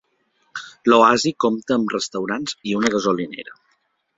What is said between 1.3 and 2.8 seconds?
compta amb restaurants i